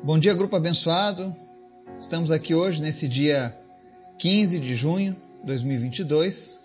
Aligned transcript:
Bom 0.00 0.16
dia, 0.16 0.32
grupo 0.32 0.54
abençoado. 0.54 1.34
Estamos 1.98 2.30
aqui 2.30 2.54
hoje, 2.54 2.80
nesse 2.80 3.08
dia 3.08 3.52
15 4.16 4.60
de 4.60 4.76
junho 4.76 5.16
de 5.40 5.46
2022. 5.46 6.60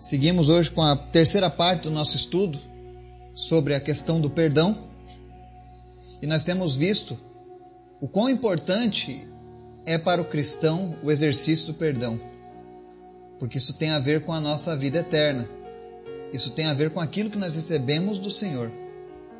Seguimos 0.00 0.48
hoje 0.48 0.68
com 0.68 0.82
a 0.82 0.96
terceira 0.96 1.48
parte 1.48 1.84
do 1.84 1.92
nosso 1.92 2.16
estudo 2.16 2.58
sobre 3.32 3.72
a 3.72 3.80
questão 3.80 4.20
do 4.20 4.28
perdão. 4.28 4.76
E 6.20 6.26
nós 6.26 6.42
temos 6.42 6.74
visto 6.74 7.16
o 8.00 8.08
quão 8.08 8.28
importante 8.28 9.24
é 9.86 9.96
para 9.96 10.20
o 10.20 10.24
cristão 10.24 10.96
o 11.04 11.10
exercício 11.10 11.68
do 11.68 11.74
perdão. 11.74 12.20
Porque 13.38 13.58
isso 13.58 13.74
tem 13.74 13.90
a 13.90 14.00
ver 14.00 14.24
com 14.24 14.32
a 14.32 14.40
nossa 14.40 14.76
vida 14.76 14.98
eterna. 14.98 15.48
Isso 16.32 16.50
tem 16.50 16.66
a 16.66 16.74
ver 16.74 16.90
com 16.90 16.98
aquilo 16.98 17.30
que 17.30 17.38
nós 17.38 17.54
recebemos 17.54 18.18
do 18.18 18.30
Senhor. 18.30 18.72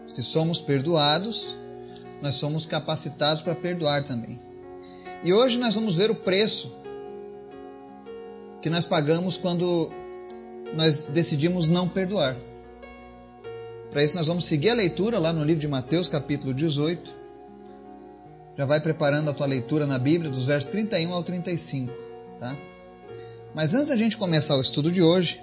Se 0.07 0.23
somos 0.23 0.61
perdoados, 0.61 1.57
nós 2.23 2.35
somos 2.35 2.67
capacitados 2.67 3.43
para 3.43 3.55
perdoar 3.55 4.05
também. 4.05 4.39
E 5.23 5.33
hoje 5.33 5.59
nós 5.59 5.75
vamos 5.75 5.97
ver 5.97 6.11
o 6.11 6.15
preço 6.15 6.75
que 8.63 8.71
nós 8.71 8.87
pagamos 8.87 9.37
quando 9.37 9.91
nós 10.75 11.05
decidimos 11.05 11.69
não 11.69 11.89
perdoar. 11.89 12.37
Para 13.91 14.05
isso 14.05 14.17
nós 14.17 14.29
vamos 14.29 14.45
seguir 14.45 14.71
a 14.71 14.75
leitura 14.75 15.19
lá 15.19 15.33
no 15.33 15.43
livro 15.43 15.61
de 15.61 15.69
Mateus, 15.69 16.09
capítulo 16.09 16.55
18. 16.55 17.21
Já 18.57 18.65
vai 18.65 18.81
preparando 18.81 19.31
a 19.31 19.35
tua 19.35 19.47
leitura 19.47 19.87
na 19.87 19.99
Bíblia, 19.99 20.31
dos 20.31 20.45
versos 20.45 20.71
31 20.71 21.13
ao 21.13 21.23
35, 21.23 21.93
tá? 22.39 22.57
Mas 23.55 23.75
antes 23.75 23.89
da 23.89 23.97
gente 23.97 24.17
começar 24.17 24.57
o 24.57 24.61
estudo 24.61 24.93
de 24.93 25.03
hoje, 25.03 25.41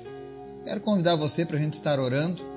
quero 0.63 0.79
convidar 0.79 1.15
você 1.15 1.45
para 1.45 1.57
a 1.57 1.59
gente 1.59 1.73
estar 1.73 1.99
orando 1.99 2.56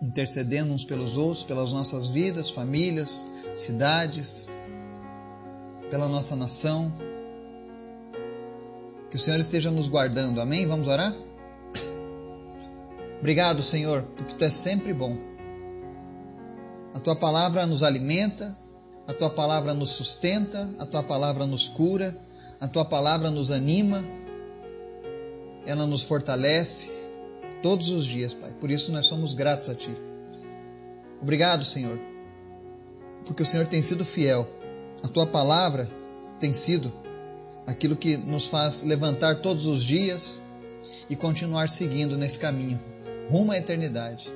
intercedendo 0.00 0.72
uns 0.72 0.84
pelos 0.84 1.16
outros, 1.16 1.42
pelas 1.42 1.72
nossas 1.72 2.08
vidas, 2.08 2.50
famílias, 2.50 3.26
cidades, 3.54 4.56
pela 5.90 6.08
nossa 6.08 6.36
nação. 6.36 6.92
Que 9.10 9.16
o 9.16 9.18
Senhor 9.18 9.40
esteja 9.40 9.70
nos 9.70 9.88
guardando. 9.88 10.40
Amém? 10.40 10.66
Vamos 10.66 10.86
orar? 10.86 11.14
Obrigado, 13.18 13.62
Senhor, 13.62 14.02
porque 14.16 14.34
tu 14.34 14.44
és 14.44 14.52
sempre 14.54 14.92
bom. 14.92 15.16
A 16.94 17.00
tua 17.00 17.16
palavra 17.16 17.66
nos 17.66 17.82
alimenta, 17.82 18.56
a 19.06 19.12
tua 19.12 19.30
palavra 19.30 19.74
nos 19.74 19.90
sustenta, 19.90 20.70
a 20.78 20.86
tua 20.86 21.02
palavra 21.02 21.46
nos 21.46 21.68
cura, 21.68 22.16
a 22.60 22.68
tua 22.68 22.84
palavra 22.84 23.30
nos 23.30 23.50
anima, 23.50 24.04
ela 25.66 25.86
nos 25.86 26.02
fortalece, 26.02 26.92
todos 27.62 27.90
os 27.90 28.06
dias, 28.06 28.34
Pai. 28.34 28.52
Por 28.60 28.70
isso 28.70 28.92
nós 28.92 29.06
somos 29.06 29.34
gratos 29.34 29.68
a 29.68 29.74
Ti. 29.74 29.94
Obrigado, 31.20 31.64
Senhor, 31.64 31.98
porque 33.24 33.42
o 33.42 33.46
Senhor 33.46 33.66
tem 33.66 33.82
sido 33.82 34.04
fiel. 34.04 34.48
A 35.02 35.08
Tua 35.08 35.26
palavra 35.26 35.88
tem 36.40 36.52
sido 36.52 36.92
aquilo 37.66 37.96
que 37.96 38.16
nos 38.16 38.46
faz 38.46 38.82
levantar 38.82 39.36
todos 39.36 39.66
os 39.66 39.82
dias 39.82 40.42
e 41.10 41.16
continuar 41.16 41.68
seguindo 41.68 42.16
nesse 42.16 42.38
caminho 42.38 42.78
rumo 43.28 43.52
à 43.52 43.58
eternidade. 43.58 44.32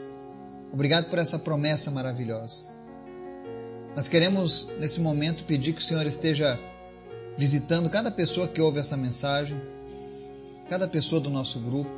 Obrigado 0.72 1.08
por 1.08 1.18
essa 1.18 1.38
promessa 1.38 1.90
maravilhosa. 1.90 2.64
Nós 3.96 4.08
queremos, 4.08 4.68
nesse 4.78 5.00
momento, 5.00 5.44
pedir 5.44 5.72
que 5.72 5.80
o 5.80 5.84
Senhor 5.84 6.06
esteja 6.06 6.58
visitando 7.36 7.90
cada 7.90 8.10
pessoa 8.10 8.48
que 8.48 8.60
ouve 8.60 8.78
essa 8.78 8.96
mensagem, 8.96 9.60
cada 10.68 10.88
pessoa 10.88 11.20
do 11.20 11.28
nosso 11.30 11.58
grupo, 11.60 11.90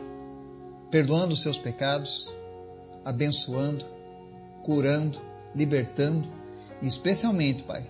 perdoando 0.94 1.34
os 1.34 1.42
seus 1.42 1.58
pecados, 1.58 2.32
abençoando, 3.04 3.84
curando, 4.62 5.20
libertando 5.52 6.24
e 6.80 6.86
especialmente, 6.86 7.64
Pai, 7.64 7.84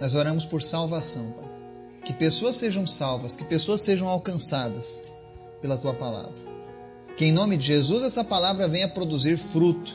nós 0.00 0.14
oramos 0.14 0.46
por 0.46 0.62
salvação, 0.62 1.30
Pai. 1.32 1.44
Que 2.06 2.14
pessoas 2.14 2.56
sejam 2.56 2.86
salvas, 2.86 3.36
que 3.36 3.44
pessoas 3.44 3.82
sejam 3.82 4.08
alcançadas 4.08 5.02
pela 5.60 5.76
tua 5.76 5.92
palavra. 5.92 6.32
Que 7.18 7.26
em 7.26 7.32
nome 7.32 7.58
de 7.58 7.66
Jesus 7.66 8.02
essa 8.02 8.24
palavra 8.24 8.66
venha 8.66 8.88
produzir 8.88 9.36
fruto, 9.36 9.92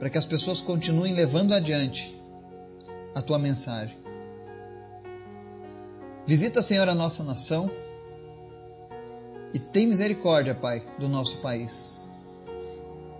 para 0.00 0.10
que 0.10 0.18
as 0.18 0.26
pessoas 0.26 0.60
continuem 0.60 1.14
levando 1.14 1.54
adiante 1.54 2.20
a 3.14 3.22
tua 3.22 3.38
mensagem. 3.38 3.96
Visita, 6.26 6.60
Senhor, 6.60 6.88
a 6.88 6.94
nossa 6.94 7.22
nação 7.22 7.70
e 9.54 9.58
tem 9.60 9.86
misericórdia, 9.86 10.52
Pai, 10.52 10.82
do 10.98 11.08
nosso 11.08 11.36
país. 11.36 12.04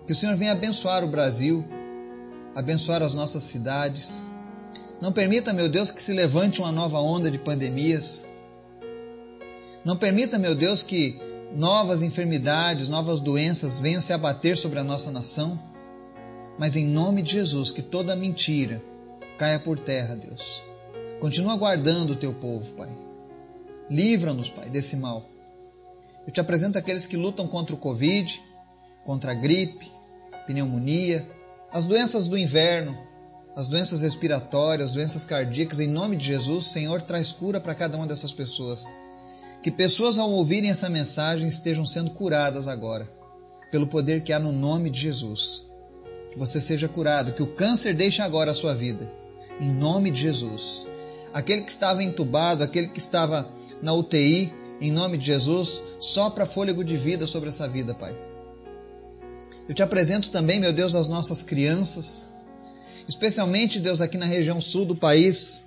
Que 0.04 0.12
o 0.12 0.16
Senhor 0.16 0.34
venha 0.34 0.50
abençoar 0.50 1.04
o 1.04 1.06
Brasil, 1.06 1.64
abençoar 2.56 3.02
as 3.04 3.14
nossas 3.14 3.44
cidades. 3.44 4.28
Não 5.00 5.12
permita, 5.12 5.52
meu 5.52 5.68
Deus, 5.68 5.92
que 5.92 6.02
se 6.02 6.12
levante 6.12 6.60
uma 6.60 6.72
nova 6.72 6.98
onda 6.98 7.30
de 7.30 7.38
pandemias. 7.38 8.26
Não 9.84 9.96
permita, 9.96 10.36
meu 10.36 10.56
Deus, 10.56 10.82
que 10.82 11.20
novas 11.54 12.02
enfermidades, 12.02 12.88
novas 12.88 13.20
doenças 13.20 13.78
venham 13.78 14.02
se 14.02 14.12
abater 14.12 14.56
sobre 14.56 14.80
a 14.80 14.84
nossa 14.84 15.12
nação. 15.12 15.56
Mas 16.58 16.74
em 16.74 16.84
nome 16.84 17.22
de 17.22 17.32
Jesus, 17.32 17.70
que 17.70 17.82
toda 17.82 18.16
mentira 18.16 18.82
caia 19.38 19.60
por 19.60 19.78
terra, 19.78 20.16
Deus. 20.16 20.62
Continua 21.20 21.56
guardando 21.56 22.10
o 22.10 22.16
teu 22.16 22.32
povo, 22.32 22.72
Pai. 22.72 22.90
Livra-nos, 23.88 24.50
Pai, 24.50 24.68
desse 24.68 24.96
mal. 24.96 25.33
Eu 26.26 26.32
te 26.32 26.40
apresento 26.40 26.78
aqueles 26.78 27.06
que 27.06 27.16
lutam 27.16 27.46
contra 27.46 27.74
o 27.74 27.78
Covid, 27.78 28.40
contra 29.04 29.32
a 29.32 29.34
gripe, 29.34 29.90
pneumonia, 30.46 31.26
as 31.72 31.84
doenças 31.84 32.28
do 32.28 32.38
inverno, 32.38 32.96
as 33.56 33.68
doenças 33.68 34.02
respiratórias, 34.02 34.90
doenças 34.90 35.24
cardíacas. 35.24 35.80
Em 35.80 35.88
nome 35.88 36.16
de 36.16 36.26
Jesus, 36.26 36.66
Senhor, 36.66 37.02
traz 37.02 37.32
cura 37.32 37.60
para 37.60 37.74
cada 37.74 37.96
uma 37.96 38.06
dessas 38.06 38.32
pessoas. 38.32 38.86
Que 39.62 39.70
pessoas, 39.70 40.18
ao 40.18 40.30
ouvirem 40.30 40.70
essa 40.70 40.88
mensagem, 40.88 41.48
estejam 41.48 41.86
sendo 41.86 42.10
curadas 42.10 42.68
agora, 42.68 43.08
pelo 43.70 43.86
poder 43.86 44.22
que 44.22 44.32
há 44.32 44.38
no 44.38 44.52
nome 44.52 44.90
de 44.90 45.00
Jesus. 45.00 45.64
Que 46.30 46.38
você 46.38 46.60
seja 46.60 46.88
curado, 46.88 47.32
que 47.32 47.42
o 47.42 47.46
câncer 47.46 47.94
deixe 47.94 48.20
agora 48.20 48.50
a 48.50 48.54
sua 48.54 48.74
vida. 48.74 49.10
Em 49.60 49.72
nome 49.72 50.10
de 50.10 50.20
Jesus. 50.20 50.86
Aquele 51.32 51.62
que 51.62 51.70
estava 51.70 52.02
entubado, 52.02 52.62
aquele 52.62 52.88
que 52.88 52.98
estava 52.98 53.48
na 53.80 53.92
UTI, 53.92 54.52
em 54.80 54.90
nome 54.90 55.16
de 55.16 55.26
Jesus, 55.26 55.82
sopra 56.00 56.46
fôlego 56.46 56.84
de 56.84 56.96
vida 56.96 57.26
sobre 57.26 57.48
essa 57.48 57.68
vida, 57.68 57.94
Pai. 57.94 58.14
Eu 59.68 59.74
te 59.74 59.82
apresento 59.82 60.30
também, 60.30 60.60
meu 60.60 60.72
Deus, 60.72 60.94
as 60.94 61.08
nossas 61.08 61.42
crianças, 61.42 62.28
especialmente, 63.08 63.80
Deus, 63.80 64.00
aqui 64.00 64.18
na 64.18 64.26
região 64.26 64.60
sul 64.60 64.84
do 64.84 64.96
país, 64.96 65.64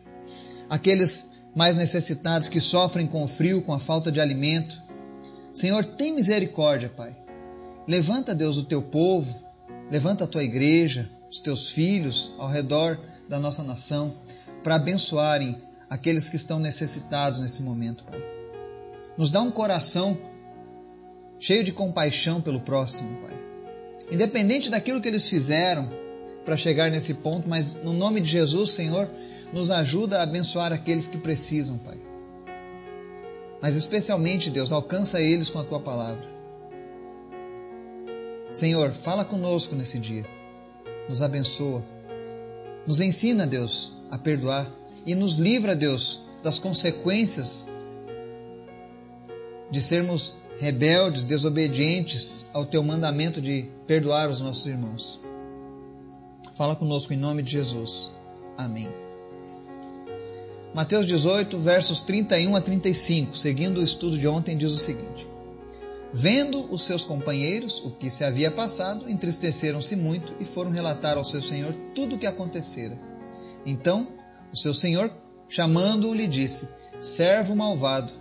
aqueles 0.69 1.37
mais 1.55 1.75
necessitados 1.75 2.49
que 2.49 2.59
sofrem 2.59 3.07
com 3.07 3.23
o 3.23 3.27
frio, 3.27 3.61
com 3.61 3.73
a 3.73 3.79
falta 3.79 4.11
de 4.11 4.21
alimento. 4.21 4.79
Senhor, 5.51 5.83
tem 5.83 6.13
misericórdia, 6.13 6.89
Pai. 6.89 7.15
Levanta, 7.87 8.35
Deus, 8.35 8.57
o 8.57 8.65
teu 8.65 8.81
povo, 8.81 9.41
levanta 9.89 10.25
a 10.25 10.27
tua 10.27 10.43
igreja, 10.43 11.09
os 11.31 11.39
teus 11.39 11.71
filhos 11.71 12.31
ao 12.37 12.49
redor 12.49 12.99
da 13.27 13.39
nossa 13.39 13.63
nação, 13.63 14.13
para 14.61 14.75
abençoarem 14.75 15.59
aqueles 15.89 16.29
que 16.29 16.35
estão 16.35 16.59
necessitados 16.59 17.39
nesse 17.39 17.63
momento, 17.63 18.03
Pai. 18.03 18.36
Nos 19.17 19.31
dá 19.31 19.41
um 19.41 19.51
coração 19.51 20.17
cheio 21.39 21.63
de 21.63 21.71
compaixão 21.71 22.41
pelo 22.41 22.61
próximo, 22.61 23.17
Pai. 23.21 23.33
Independente 24.11 24.69
daquilo 24.69 25.01
que 25.01 25.07
eles 25.07 25.27
fizeram 25.27 25.89
para 26.45 26.55
chegar 26.55 26.89
nesse 26.89 27.15
ponto, 27.15 27.47
mas 27.49 27.83
no 27.83 27.93
nome 27.93 28.21
de 28.21 28.29
Jesus, 28.29 28.71
Senhor, 28.71 29.09
nos 29.51 29.71
ajuda 29.71 30.19
a 30.19 30.23
abençoar 30.23 30.71
aqueles 30.71 31.07
que 31.07 31.17
precisam, 31.17 31.77
Pai. 31.77 31.97
Mas 33.61 33.75
especialmente, 33.75 34.49
Deus, 34.49 34.71
alcança 34.71 35.19
eles 35.19 35.49
com 35.49 35.59
a 35.59 35.63
tua 35.63 35.79
palavra. 35.79 36.23
Senhor, 38.51 38.93
fala 38.93 39.25
conosco 39.25 39.75
nesse 39.75 39.99
dia. 39.99 40.25
Nos 41.09 41.21
abençoa. 41.21 41.83
Nos 42.85 43.01
ensina, 43.01 43.45
Deus, 43.45 43.93
a 44.09 44.17
perdoar 44.17 44.71
e 45.05 45.15
nos 45.15 45.37
livra, 45.37 45.75
Deus, 45.75 46.21
das 46.41 46.59
consequências 46.59 47.67
de 49.69 49.81
sermos 49.81 50.33
rebeldes, 50.59 51.23
desobedientes 51.23 52.45
ao 52.53 52.65
teu 52.65 52.83
mandamento 52.83 53.41
de 53.41 53.65
perdoar 53.85 54.29
os 54.29 54.41
nossos 54.41 54.65
irmãos. 54.65 55.19
Fala 56.55 56.75
conosco 56.75 57.13
em 57.13 57.17
nome 57.17 57.43
de 57.43 57.51
Jesus. 57.51 58.11
Amém. 58.57 58.89
Mateus 60.73 61.05
18, 61.05 61.57
versos 61.57 62.01
31 62.01 62.55
a 62.55 62.61
35, 62.61 63.35
seguindo 63.37 63.79
o 63.79 63.83
estudo 63.83 64.17
de 64.17 64.27
ontem, 64.27 64.57
diz 64.57 64.71
o 64.71 64.79
seguinte: 64.79 65.27
Vendo 66.13 66.71
os 66.71 66.83
seus 66.83 67.03
companheiros 67.03 67.79
o 67.83 67.91
que 67.91 68.09
se 68.09 68.23
havia 68.23 68.49
passado, 68.49 69.09
entristeceram-se 69.09 69.95
muito 69.95 70.33
e 70.39 70.45
foram 70.45 70.71
relatar 70.71 71.17
ao 71.17 71.25
seu 71.25 71.41
senhor 71.41 71.73
tudo 71.93 72.15
o 72.15 72.19
que 72.19 72.25
acontecera. 72.25 72.97
Então, 73.65 74.07
o 74.51 74.57
seu 74.57 74.73
senhor, 74.73 75.11
chamando-o, 75.47 76.13
lhe 76.13 76.27
disse: 76.27 76.69
Servo 76.99 77.55
malvado, 77.55 78.13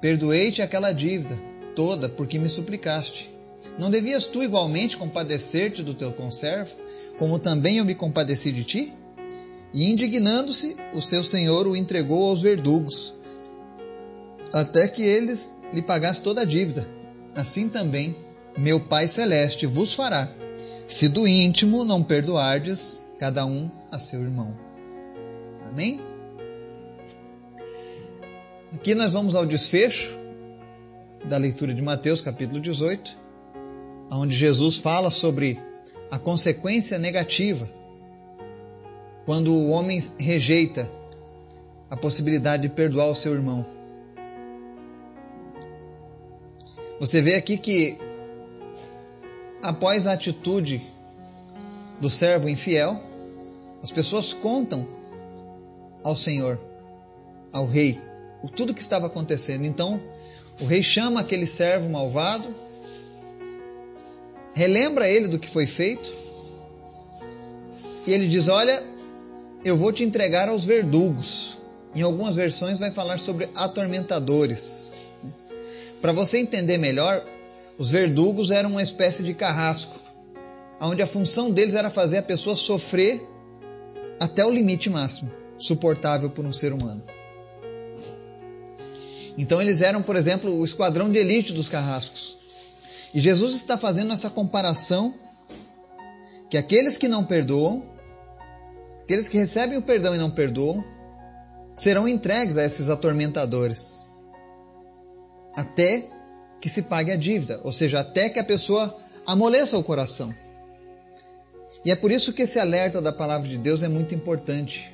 Perdoei-te 0.00 0.62
aquela 0.62 0.92
dívida 0.92 1.36
toda 1.74 2.08
porque 2.08 2.38
me 2.38 2.48
suplicaste. 2.48 3.30
Não 3.78 3.90
devias 3.90 4.26
tu 4.26 4.42
igualmente 4.42 4.96
compadecer-te 4.96 5.82
do 5.82 5.94
teu 5.94 6.12
conservo, 6.12 6.74
como 7.18 7.38
também 7.38 7.78
eu 7.78 7.84
me 7.84 7.94
compadeci 7.94 8.52
de 8.52 8.64
ti? 8.64 8.92
E 9.72 9.90
indignando-se, 9.90 10.76
o 10.94 11.02
seu 11.02 11.22
senhor 11.22 11.66
o 11.66 11.76
entregou 11.76 12.28
aos 12.28 12.42
verdugos, 12.42 13.14
até 14.52 14.88
que 14.88 15.02
eles 15.02 15.54
lhe 15.72 15.82
pagassem 15.82 16.24
toda 16.24 16.40
a 16.40 16.44
dívida. 16.44 16.88
Assim 17.34 17.68
também 17.68 18.16
meu 18.56 18.80
Pai 18.80 19.06
Celeste 19.06 19.66
vos 19.66 19.94
fará, 19.94 20.32
se 20.88 21.08
do 21.08 21.28
íntimo 21.28 21.84
não 21.84 22.02
perdoardes 22.02 23.02
cada 23.18 23.46
um 23.46 23.70
a 23.90 23.98
seu 23.98 24.20
irmão. 24.22 24.52
Amém? 25.70 26.07
Aqui 28.74 28.94
nós 28.94 29.14
vamos 29.14 29.34
ao 29.34 29.46
desfecho 29.46 30.14
da 31.24 31.38
leitura 31.38 31.72
de 31.72 31.80
Mateus 31.80 32.20
capítulo 32.20 32.60
18, 32.60 33.16
onde 34.10 34.36
Jesus 34.36 34.76
fala 34.76 35.10
sobre 35.10 35.58
a 36.10 36.18
consequência 36.18 36.98
negativa 36.98 37.66
quando 39.24 39.54
o 39.54 39.70
homem 39.70 39.98
rejeita 40.18 40.86
a 41.88 41.96
possibilidade 41.96 42.64
de 42.64 42.68
perdoar 42.68 43.08
o 43.08 43.14
seu 43.14 43.32
irmão. 43.32 43.64
Você 47.00 47.22
vê 47.22 47.36
aqui 47.36 47.56
que 47.56 47.96
após 49.62 50.06
a 50.06 50.12
atitude 50.12 50.86
do 52.02 52.10
servo 52.10 52.50
infiel, 52.50 53.00
as 53.82 53.90
pessoas 53.90 54.34
contam 54.34 54.86
ao 56.04 56.14
Senhor, 56.14 56.60
ao 57.50 57.66
rei, 57.66 58.07
o 58.42 58.48
tudo 58.48 58.74
que 58.74 58.80
estava 58.80 59.06
acontecendo. 59.06 59.64
Então, 59.64 60.00
o 60.60 60.66
rei 60.66 60.82
chama 60.82 61.20
aquele 61.20 61.46
servo 61.46 61.88
malvado, 61.88 62.54
relembra 64.54 65.08
ele 65.08 65.28
do 65.28 65.38
que 65.38 65.48
foi 65.48 65.66
feito, 65.66 66.10
e 68.06 68.12
ele 68.12 68.26
diz: 68.28 68.48
Olha, 68.48 68.82
eu 69.64 69.76
vou 69.76 69.92
te 69.92 70.04
entregar 70.04 70.48
aos 70.48 70.64
verdugos. 70.64 71.58
Em 71.94 72.02
algumas 72.02 72.36
versões 72.36 72.78
vai 72.78 72.90
falar 72.90 73.18
sobre 73.18 73.48
atormentadores. 73.54 74.92
Para 76.00 76.12
você 76.12 76.38
entender 76.38 76.78
melhor, 76.78 77.24
os 77.78 77.90
verdugos 77.90 78.50
eram 78.50 78.70
uma 78.70 78.82
espécie 78.82 79.22
de 79.22 79.34
carrasco, 79.34 79.98
onde 80.80 81.02
a 81.02 81.06
função 81.06 81.50
deles 81.50 81.74
era 81.74 81.90
fazer 81.90 82.18
a 82.18 82.22
pessoa 82.22 82.54
sofrer 82.54 83.26
até 84.20 84.44
o 84.44 84.50
limite 84.50 84.90
máximo 84.90 85.30
suportável 85.58 86.30
por 86.30 86.44
um 86.44 86.52
ser 86.52 86.72
humano. 86.72 87.02
Então 89.38 89.62
eles 89.62 89.80
eram, 89.80 90.02
por 90.02 90.16
exemplo, 90.16 90.52
o 90.58 90.64
esquadrão 90.64 91.08
de 91.08 91.16
elite 91.16 91.52
dos 91.52 91.68
carrascos. 91.68 92.36
E 93.14 93.20
Jesus 93.20 93.54
está 93.54 93.78
fazendo 93.78 94.12
essa 94.12 94.28
comparação 94.28 95.14
que 96.50 96.58
aqueles 96.58 96.98
que 96.98 97.06
não 97.06 97.24
perdoam, 97.24 97.84
aqueles 99.04 99.28
que 99.28 99.38
recebem 99.38 99.78
o 99.78 99.82
perdão 99.82 100.12
e 100.12 100.18
não 100.18 100.28
perdoam, 100.28 100.84
serão 101.76 102.08
entregues 102.08 102.56
a 102.56 102.64
esses 102.64 102.88
atormentadores. 102.88 104.10
Até 105.54 106.10
que 106.60 106.68
se 106.68 106.82
pague 106.82 107.12
a 107.12 107.16
dívida, 107.16 107.60
ou 107.62 107.72
seja, 107.72 108.00
até 108.00 108.28
que 108.28 108.40
a 108.40 108.44
pessoa 108.44 108.92
amoleça 109.24 109.78
o 109.78 109.84
coração. 109.84 110.34
E 111.84 111.92
é 111.92 111.96
por 111.96 112.10
isso 112.10 112.32
que 112.32 112.42
esse 112.42 112.58
alerta 112.58 113.00
da 113.00 113.12
palavra 113.12 113.46
de 113.46 113.56
Deus 113.56 113.84
é 113.84 113.88
muito 113.88 114.16
importante. 114.16 114.92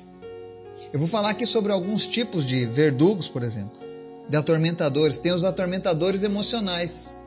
Eu 0.93 0.99
vou 0.99 1.07
falar 1.07 1.31
aqui 1.31 1.47
sobre 1.47 1.71
alguns 1.71 2.07
tipos 2.07 2.45
de 2.45 2.63
verdugos, 2.67 3.27
por 3.27 3.41
exemplo, 3.41 3.84
de 4.29 4.37
atormentadores. 4.37 5.17
Tem 5.17 5.33
os 5.33 5.43
atormentadores 5.43 6.23
emocionais. 6.23 7.17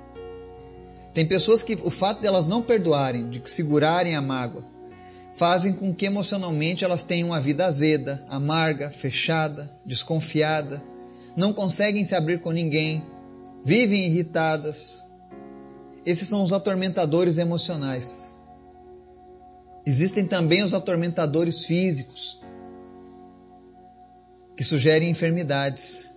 Tem 1.14 1.26
pessoas 1.26 1.62
que 1.62 1.74
o 1.82 1.90
fato 1.90 2.20
delas 2.20 2.44
de 2.44 2.50
não 2.50 2.62
perdoarem, 2.62 3.28
de 3.28 3.42
segurarem 3.50 4.14
a 4.14 4.22
mágoa, 4.22 4.64
fazem 5.32 5.72
com 5.72 5.94
que 5.94 6.06
emocionalmente 6.06 6.84
elas 6.84 7.04
tenham 7.04 7.28
uma 7.28 7.40
vida 7.40 7.66
azeda, 7.66 8.24
amarga, 8.28 8.90
fechada, 8.90 9.70
desconfiada, 9.84 10.82
não 11.36 11.52
conseguem 11.52 12.04
se 12.04 12.14
abrir 12.14 12.40
com 12.40 12.50
ninguém, 12.50 13.04
vivem 13.64 14.06
irritadas. 14.06 14.98
Esses 16.04 16.28
são 16.28 16.42
os 16.42 16.52
atormentadores 16.52 17.38
emocionais. 17.38 18.36
Existem 19.86 20.26
também 20.26 20.62
os 20.62 20.74
atormentadores 20.74 21.64
físicos, 21.64 22.40
que 24.56 24.64
sugerem 24.64 25.08
enfermidades. 25.08 26.07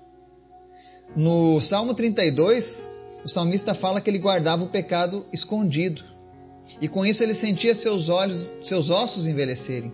No 1.15 1.59
Salmo 1.59 1.93
32, 1.93 2.89
o 3.25 3.27
salmista 3.27 3.73
fala 3.73 3.99
que 3.99 4.09
ele 4.09 4.17
guardava 4.17 4.63
o 4.63 4.69
pecado 4.69 5.25
escondido, 5.31 6.03
e 6.79 6.87
com 6.87 7.05
isso 7.05 7.21
ele 7.21 7.35
sentia 7.35 7.75
seus 7.75 8.07
olhos, 8.07 8.49
seus 8.63 8.89
ossos 8.89 9.27
envelhecerem. 9.27 9.93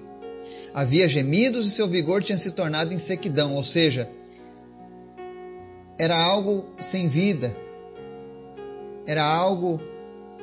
Havia 0.73 1.07
gemidos 1.07 1.67
e 1.67 1.71
seu 1.71 1.87
vigor 1.87 2.21
tinha 2.21 2.37
se 2.37 2.51
tornado 2.51 2.93
em 2.93 2.99
sequidão, 2.99 3.55
ou 3.55 3.63
seja, 3.63 4.07
era 5.99 6.15
algo 6.15 6.65
sem 6.79 7.07
vida, 7.07 7.55
era 9.07 9.25
algo 9.25 9.81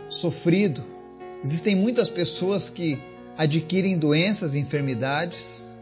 sofrido. 0.09 0.83
Existem 1.45 1.77
muitas 1.77 2.11
pessoas 2.11 2.69
que 2.69 3.01
adquirem 3.39 3.97
doenças 3.97 4.55
e 4.55 4.59
enfermidades, 4.59 5.73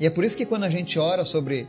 e 0.00 0.06
é 0.06 0.10
por 0.10 0.24
isso 0.24 0.38
que 0.38 0.46
quando 0.46 0.64
a 0.64 0.70
gente 0.70 0.98
ora 0.98 1.22
sobre 1.22 1.68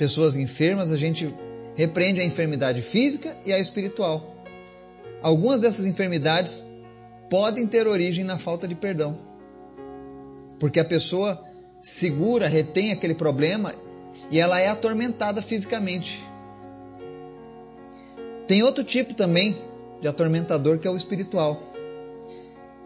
pessoas 0.00 0.38
enfermas, 0.38 0.92
a 0.92 0.96
gente 0.96 1.28
repreende 1.76 2.22
a 2.22 2.24
enfermidade 2.24 2.80
física 2.80 3.36
e 3.44 3.52
a 3.52 3.58
espiritual. 3.58 4.34
Algumas 5.20 5.60
dessas 5.60 5.84
enfermidades 5.84 6.66
podem 7.28 7.66
ter 7.66 7.86
origem 7.86 8.24
na 8.24 8.38
falta 8.38 8.66
de 8.66 8.74
perdão, 8.74 9.14
porque 10.58 10.80
a 10.80 10.84
pessoa 10.86 11.38
segura, 11.82 12.48
retém 12.48 12.92
aquele 12.92 13.14
problema 13.14 13.74
e 14.30 14.40
ela 14.40 14.58
é 14.58 14.68
atormentada 14.68 15.42
fisicamente. 15.42 16.24
Tem 18.48 18.62
outro 18.62 18.82
tipo 18.82 19.12
também 19.12 19.54
de 20.00 20.08
atormentador 20.08 20.78
que 20.78 20.88
é 20.88 20.90
o 20.90 20.96
espiritual. 20.96 21.62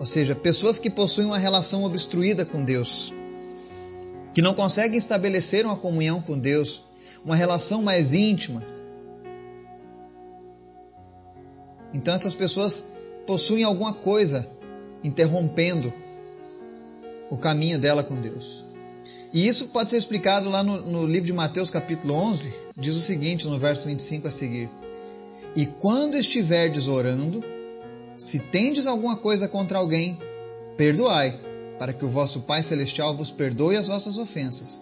Ou 0.00 0.04
seja, 0.04 0.34
pessoas 0.34 0.80
que 0.80 0.90
possuem 0.90 1.28
uma 1.28 1.38
relação 1.38 1.84
obstruída 1.84 2.44
com 2.44 2.64
Deus, 2.64 3.14
que 4.34 4.42
não 4.42 4.52
conseguem 4.52 4.98
estabelecer 4.98 5.64
uma 5.64 5.76
comunhão 5.76 6.20
com 6.20 6.36
Deus, 6.36 6.82
uma 7.24 7.36
relação 7.36 7.82
mais 7.82 8.12
íntima. 8.12 8.62
Então 11.92 12.12
essas 12.12 12.34
pessoas 12.34 12.84
possuem 13.26 13.64
alguma 13.64 13.92
coisa 13.92 14.48
interrompendo 15.02 15.92
o 17.30 17.36
caminho 17.36 17.78
dela 17.78 18.02
com 18.02 18.20
Deus. 18.20 18.64
E 19.32 19.48
isso 19.48 19.68
pode 19.68 19.90
ser 19.90 19.96
explicado 19.96 20.48
lá 20.48 20.62
no, 20.62 20.80
no, 20.82 21.06
livro 21.06 21.26
de 21.26 21.32
Mateus, 21.32 21.70
capítulo 21.70 22.14
11, 22.14 22.54
diz 22.76 22.96
o 22.96 23.00
seguinte, 23.00 23.48
no 23.48 23.58
verso 23.58 23.88
25 23.88 24.28
a 24.28 24.30
seguir: 24.30 24.70
E 25.56 25.66
quando 25.66 26.16
estiverdes 26.16 26.86
orando, 26.86 27.42
se 28.14 28.38
tendes 28.38 28.86
alguma 28.86 29.16
coisa 29.16 29.48
contra 29.48 29.78
alguém, 29.78 30.20
perdoai, 30.76 31.40
para 31.78 31.92
que 31.92 32.04
o 32.04 32.08
vosso 32.08 32.42
Pai 32.42 32.62
Celestial 32.62 33.16
vos 33.16 33.32
perdoe 33.32 33.76
as 33.76 33.88
vossas 33.88 34.18
ofensas. 34.18 34.80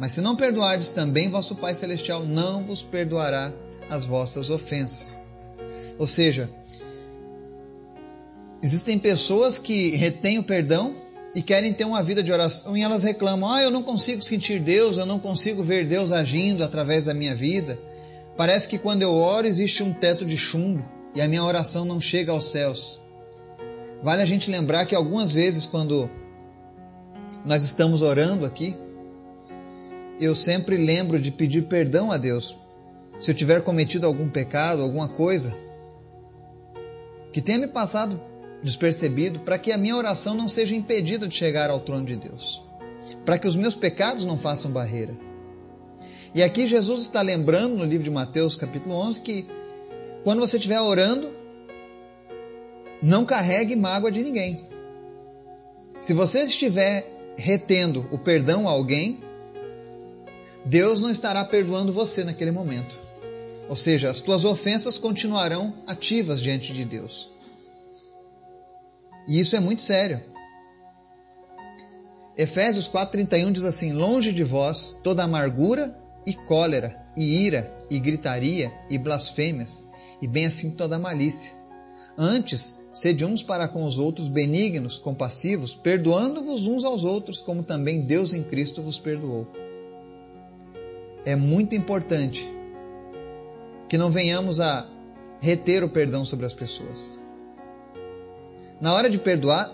Mas 0.00 0.14
se 0.14 0.22
não 0.22 0.34
perdoardes, 0.34 0.88
também 0.88 1.28
vosso 1.28 1.56
Pai 1.56 1.74
Celestial 1.74 2.24
não 2.24 2.64
vos 2.64 2.82
perdoará 2.82 3.52
as 3.90 4.06
vossas 4.06 4.48
ofensas. 4.48 5.20
Ou 5.98 6.06
seja, 6.06 6.48
existem 8.62 8.98
pessoas 8.98 9.58
que 9.58 9.94
retêm 9.96 10.38
o 10.38 10.42
perdão 10.42 10.94
e 11.34 11.42
querem 11.42 11.74
ter 11.74 11.84
uma 11.84 12.02
vida 12.02 12.22
de 12.22 12.32
oração 12.32 12.74
e 12.74 12.82
elas 12.82 13.02
reclamam: 13.02 13.52
ah, 13.52 13.62
eu 13.62 13.70
não 13.70 13.82
consigo 13.82 14.22
sentir 14.22 14.58
Deus, 14.58 14.96
eu 14.96 15.04
não 15.04 15.18
consigo 15.18 15.62
ver 15.62 15.86
Deus 15.86 16.12
agindo 16.12 16.64
através 16.64 17.04
da 17.04 17.12
minha 17.12 17.34
vida. 17.34 17.78
Parece 18.38 18.68
que 18.68 18.78
quando 18.78 19.02
eu 19.02 19.12
oro 19.12 19.46
existe 19.46 19.82
um 19.82 19.92
teto 19.92 20.24
de 20.24 20.38
chumbo 20.38 20.82
e 21.14 21.20
a 21.20 21.28
minha 21.28 21.44
oração 21.44 21.84
não 21.84 22.00
chega 22.00 22.32
aos 22.32 22.50
céus. 22.50 22.98
Vale 24.02 24.22
a 24.22 24.24
gente 24.24 24.50
lembrar 24.50 24.86
que 24.86 24.94
algumas 24.94 25.34
vezes, 25.34 25.66
quando 25.66 26.08
nós 27.44 27.64
estamos 27.64 28.00
orando 28.00 28.46
aqui, 28.46 28.74
eu 30.20 30.36
sempre 30.36 30.76
lembro 30.76 31.18
de 31.18 31.30
pedir 31.30 31.62
perdão 31.62 32.12
a 32.12 32.16
Deus 32.16 32.56
se 33.18 33.30
eu 33.30 33.34
tiver 33.34 33.62
cometido 33.62 34.06
algum 34.06 34.28
pecado, 34.28 34.82
alguma 34.82 35.08
coisa 35.08 35.54
que 37.32 37.40
tenha 37.40 37.58
me 37.58 37.68
passado 37.68 38.20
despercebido, 38.62 39.40
para 39.40 39.58
que 39.58 39.72
a 39.72 39.78
minha 39.78 39.96
oração 39.96 40.34
não 40.34 40.48
seja 40.48 40.74
impedida 40.74 41.26
de 41.26 41.34
chegar 41.34 41.70
ao 41.70 41.80
trono 41.80 42.04
de 42.04 42.16
Deus, 42.16 42.62
para 43.24 43.38
que 43.38 43.46
os 43.46 43.56
meus 43.56 43.74
pecados 43.74 44.24
não 44.24 44.36
façam 44.36 44.70
barreira. 44.70 45.14
E 46.34 46.42
aqui 46.42 46.66
Jesus 46.66 47.02
está 47.02 47.22
lembrando 47.22 47.76
no 47.76 47.84
livro 47.84 48.04
de 48.04 48.10
Mateus, 48.10 48.56
capítulo 48.56 48.94
11, 48.96 49.20
que 49.20 49.46
quando 50.24 50.40
você 50.40 50.56
estiver 50.56 50.80
orando, 50.80 51.30
não 53.02 53.24
carregue 53.24 53.74
mágoa 53.74 54.10
de 54.10 54.22
ninguém. 54.22 54.56
Se 56.00 56.12
você 56.12 56.44
estiver 56.44 57.06
retendo 57.36 58.06
o 58.10 58.18
perdão 58.18 58.68
a 58.68 58.72
alguém, 58.72 59.22
Deus 60.64 61.00
não 61.00 61.10
estará 61.10 61.44
perdoando 61.44 61.92
você 61.92 62.24
naquele 62.24 62.50
momento. 62.50 62.98
Ou 63.68 63.76
seja, 63.76 64.10
as 64.10 64.20
tuas 64.20 64.44
ofensas 64.44 64.98
continuarão 64.98 65.72
ativas 65.86 66.40
diante 66.40 66.72
de 66.72 66.84
Deus. 66.84 67.30
E 69.28 69.38
isso 69.38 69.54
é 69.56 69.60
muito 69.60 69.80
sério. 69.80 70.22
Efésios 72.36 72.88
4:31 72.88 73.52
diz 73.52 73.64
assim: 73.64 73.92
Longe 73.92 74.32
de 74.32 74.42
vós 74.42 74.96
toda 75.04 75.22
amargura 75.22 75.96
e 76.26 76.34
cólera, 76.34 77.00
e 77.16 77.44
ira, 77.44 77.72
e 77.88 77.98
gritaria, 78.00 78.72
e 78.88 78.98
blasfêmias, 78.98 79.84
e 80.20 80.26
bem 80.26 80.46
assim 80.46 80.72
toda 80.72 80.98
malícia. 80.98 81.52
Antes, 82.16 82.74
sede 82.92 83.24
uns 83.24 83.42
para 83.42 83.68
com 83.68 83.84
os 83.84 83.98
outros 83.98 84.28
benignos, 84.28 84.98
compassivos, 84.98 85.74
perdoando-vos 85.74 86.66
uns 86.66 86.84
aos 86.84 87.04
outros, 87.04 87.40
como 87.40 87.62
também 87.62 88.02
Deus 88.02 88.34
em 88.34 88.42
Cristo 88.42 88.82
vos 88.82 88.98
perdoou. 88.98 89.46
É 91.24 91.36
muito 91.36 91.74
importante 91.74 92.48
que 93.88 93.98
não 93.98 94.10
venhamos 94.10 94.60
a 94.60 94.86
reter 95.40 95.82
o 95.82 95.88
perdão 95.88 96.24
sobre 96.24 96.46
as 96.46 96.54
pessoas. 96.54 97.18
Na 98.80 98.94
hora 98.94 99.10
de 99.10 99.18
perdoar, 99.18 99.70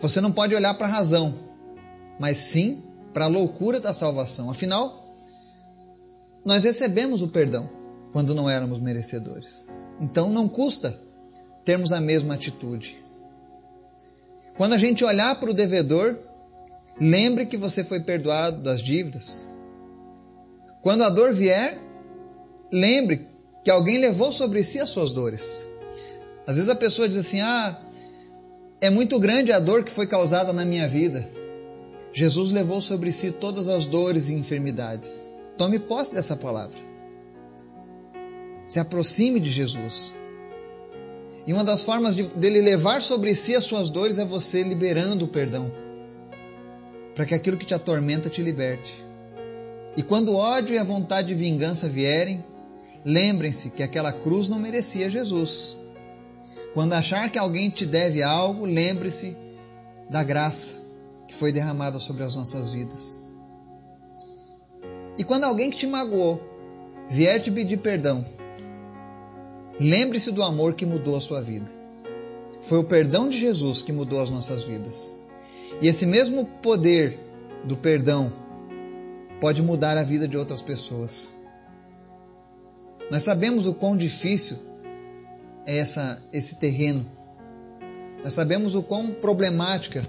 você 0.00 0.20
não 0.20 0.32
pode 0.32 0.54
olhar 0.54 0.74
para 0.74 0.86
a 0.86 0.90
razão, 0.90 1.34
mas 2.18 2.38
sim 2.38 2.82
para 3.12 3.26
a 3.26 3.28
loucura 3.28 3.80
da 3.80 3.94
salvação. 3.94 4.50
Afinal, 4.50 5.06
nós 6.44 6.64
recebemos 6.64 7.22
o 7.22 7.28
perdão 7.28 7.68
quando 8.12 8.34
não 8.34 8.48
éramos 8.48 8.80
merecedores. 8.80 9.68
Então 10.00 10.30
não 10.30 10.48
custa 10.48 10.98
termos 11.64 11.92
a 11.92 12.00
mesma 12.00 12.34
atitude. 12.34 13.02
Quando 14.56 14.72
a 14.72 14.78
gente 14.78 15.04
olhar 15.04 15.38
para 15.38 15.50
o 15.50 15.54
devedor, 15.54 16.18
lembre 17.00 17.46
que 17.46 17.56
você 17.56 17.84
foi 17.84 18.00
perdoado 18.00 18.62
das 18.62 18.80
dívidas. 18.80 19.46
Quando 20.86 21.02
a 21.02 21.10
dor 21.10 21.32
vier, 21.32 21.80
lembre 22.72 23.26
que 23.64 23.70
alguém 23.72 23.98
levou 23.98 24.30
sobre 24.30 24.62
si 24.62 24.78
as 24.78 24.88
suas 24.88 25.10
dores. 25.10 25.66
Às 26.46 26.54
vezes 26.54 26.70
a 26.70 26.76
pessoa 26.76 27.08
diz 27.08 27.16
assim: 27.16 27.40
Ah, 27.40 27.76
é 28.80 28.88
muito 28.88 29.18
grande 29.18 29.50
a 29.50 29.58
dor 29.58 29.82
que 29.82 29.90
foi 29.90 30.06
causada 30.06 30.52
na 30.52 30.64
minha 30.64 30.86
vida. 30.86 31.28
Jesus 32.12 32.52
levou 32.52 32.80
sobre 32.80 33.10
si 33.10 33.32
todas 33.32 33.66
as 33.66 33.84
dores 33.84 34.28
e 34.28 34.34
enfermidades. 34.34 35.28
Tome 35.58 35.80
posse 35.80 36.14
dessa 36.14 36.36
palavra. 36.36 36.78
Se 38.68 38.78
aproxime 38.78 39.40
de 39.40 39.50
Jesus. 39.50 40.14
E 41.48 41.52
uma 41.52 41.64
das 41.64 41.82
formas 41.82 42.14
de, 42.14 42.22
dele 42.28 42.60
levar 42.60 43.02
sobre 43.02 43.34
si 43.34 43.56
as 43.56 43.64
suas 43.64 43.90
dores 43.90 44.18
é 44.18 44.24
você 44.24 44.62
liberando 44.62 45.24
o 45.24 45.28
perdão. 45.28 45.68
Para 47.12 47.26
que 47.26 47.34
aquilo 47.34 47.56
que 47.56 47.66
te 47.66 47.74
atormenta 47.74 48.30
te 48.30 48.40
liberte. 48.40 49.05
E 49.96 50.02
quando 50.02 50.30
o 50.30 50.36
ódio 50.36 50.74
e 50.74 50.78
a 50.78 50.84
vontade 50.84 51.28
de 51.28 51.34
vingança 51.34 51.88
vierem, 51.88 52.44
lembrem-se 53.04 53.70
que 53.70 53.82
aquela 53.82 54.12
cruz 54.12 54.48
não 54.48 54.58
merecia 54.58 55.08
Jesus. 55.08 55.76
Quando 56.74 56.92
achar 56.92 57.30
que 57.30 57.38
alguém 57.38 57.70
te 57.70 57.86
deve 57.86 58.22
algo, 58.22 58.66
lembre-se 58.66 59.34
da 60.10 60.22
graça 60.22 60.76
que 61.26 61.34
foi 61.34 61.50
derramada 61.50 61.98
sobre 61.98 62.24
as 62.24 62.36
nossas 62.36 62.72
vidas. 62.72 63.22
E 65.18 65.24
quando 65.24 65.44
alguém 65.44 65.70
que 65.70 65.78
te 65.78 65.86
magoou 65.86 66.42
vier 67.08 67.40
te 67.40 67.50
pedir 67.50 67.78
perdão, 67.78 68.24
lembre-se 69.80 70.30
do 70.30 70.42
amor 70.42 70.74
que 70.74 70.84
mudou 70.84 71.16
a 71.16 71.20
sua 71.20 71.40
vida. 71.40 71.70
Foi 72.60 72.78
o 72.78 72.84
perdão 72.84 73.28
de 73.28 73.38
Jesus 73.38 73.80
que 73.80 73.92
mudou 73.92 74.20
as 74.20 74.28
nossas 74.28 74.62
vidas. 74.62 75.14
E 75.80 75.88
esse 75.88 76.04
mesmo 76.04 76.44
poder 76.62 77.18
do 77.64 77.76
perdão 77.76 78.32
pode 79.40 79.62
mudar 79.62 79.98
a 79.98 80.02
vida 80.02 80.26
de 80.26 80.36
outras 80.36 80.62
pessoas. 80.62 81.28
Nós 83.10 83.22
sabemos 83.22 83.66
o 83.66 83.74
quão 83.74 83.96
difícil 83.96 84.58
é 85.64 85.78
essa, 85.78 86.22
esse 86.32 86.56
terreno. 86.56 87.06
Nós 88.24 88.32
sabemos 88.32 88.74
o 88.74 88.82
quão 88.82 89.12
problemática 89.12 90.04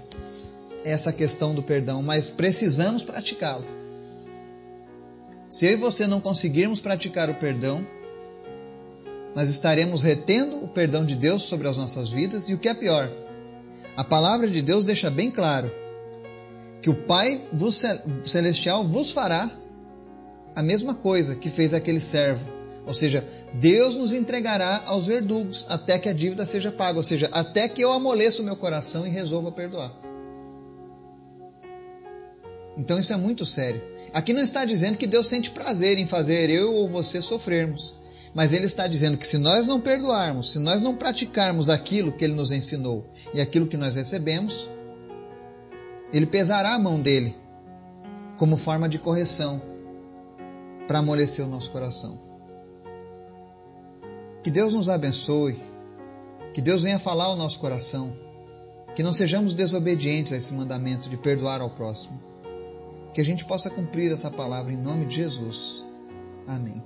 é 0.84 0.90
essa 0.90 1.12
questão 1.12 1.54
do 1.54 1.62
perdão, 1.62 2.02
mas 2.02 2.30
precisamos 2.30 3.02
praticá-lo. 3.02 3.64
Se 5.48 5.66
eu 5.66 5.72
e 5.72 5.76
você 5.76 6.06
não 6.06 6.20
conseguirmos 6.20 6.80
praticar 6.80 7.30
o 7.30 7.34
perdão, 7.34 7.86
nós 9.34 9.48
estaremos 9.48 10.02
retendo 10.02 10.64
o 10.64 10.68
perdão 10.68 11.04
de 11.04 11.14
Deus 11.14 11.42
sobre 11.42 11.68
as 11.68 11.76
nossas 11.76 12.10
vidas 12.10 12.48
e 12.48 12.54
o 12.54 12.58
que 12.58 12.68
é 12.68 12.74
pior, 12.74 13.10
a 13.96 14.04
palavra 14.04 14.48
de 14.48 14.62
Deus 14.62 14.84
deixa 14.84 15.10
bem 15.10 15.30
claro 15.30 15.70
que 16.80 16.90
o 16.90 16.94
Pai 16.94 17.40
celestial 18.24 18.84
vos 18.84 19.10
fará 19.10 19.50
a 20.54 20.62
mesma 20.62 20.94
coisa 20.94 21.36
que 21.36 21.50
fez 21.50 21.74
aquele 21.74 22.00
servo. 22.00 22.52
Ou 22.86 22.94
seja, 22.94 23.26
Deus 23.54 23.96
nos 23.96 24.12
entregará 24.12 24.82
aos 24.86 25.06
verdugos 25.06 25.66
até 25.68 25.98
que 25.98 26.08
a 26.08 26.12
dívida 26.12 26.46
seja 26.46 26.72
paga, 26.72 26.98
ou 26.98 27.02
seja, 27.02 27.28
até 27.32 27.68
que 27.68 27.82
eu 27.82 27.92
amoleça 27.92 28.42
o 28.42 28.44
meu 28.44 28.56
coração 28.56 29.06
e 29.06 29.10
resolva 29.10 29.52
perdoar. 29.52 29.92
Então 32.78 32.98
isso 32.98 33.12
é 33.12 33.16
muito 33.16 33.44
sério. 33.44 33.82
Aqui 34.12 34.32
não 34.32 34.40
está 34.40 34.64
dizendo 34.64 34.96
que 34.96 35.06
Deus 35.06 35.26
sente 35.26 35.50
prazer 35.50 35.98
em 35.98 36.06
fazer 36.06 36.48
eu 36.48 36.74
ou 36.74 36.88
você 36.88 37.20
sofrermos, 37.20 37.94
mas 38.34 38.52
ele 38.52 38.66
está 38.66 38.86
dizendo 38.86 39.18
que 39.18 39.26
se 39.26 39.36
nós 39.36 39.66
não 39.66 39.80
perdoarmos, 39.80 40.52
se 40.52 40.58
nós 40.58 40.82
não 40.82 40.96
praticarmos 40.96 41.68
aquilo 41.68 42.12
que 42.12 42.24
ele 42.24 42.34
nos 42.34 42.52
ensinou 42.52 43.06
e 43.34 43.40
aquilo 43.40 43.66
que 43.66 43.76
nós 43.76 43.96
recebemos, 43.96 44.68
ele 46.12 46.26
pesará 46.26 46.74
a 46.74 46.78
mão 46.78 47.00
dele 47.00 47.34
como 48.36 48.56
forma 48.56 48.88
de 48.88 48.98
correção 48.98 49.60
para 50.86 51.00
amolecer 51.00 51.44
o 51.44 51.48
nosso 51.48 51.70
coração. 51.70 52.18
Que 54.42 54.50
Deus 54.50 54.72
nos 54.72 54.88
abençoe, 54.88 55.58
que 56.54 56.62
Deus 56.62 56.82
venha 56.82 56.98
falar 56.98 57.24
ao 57.24 57.36
nosso 57.36 57.58
coração, 57.58 58.16
que 58.94 59.02
não 59.02 59.12
sejamos 59.12 59.52
desobedientes 59.52 60.32
a 60.32 60.36
esse 60.36 60.54
mandamento 60.54 61.08
de 61.10 61.16
perdoar 61.16 61.60
ao 61.60 61.70
próximo. 61.70 62.18
Que 63.12 63.20
a 63.20 63.24
gente 63.24 63.44
possa 63.44 63.68
cumprir 63.68 64.12
essa 64.12 64.30
palavra 64.30 64.72
em 64.72 64.76
nome 64.76 65.06
de 65.06 65.16
Jesus. 65.16 65.84
Amém. 66.46 66.82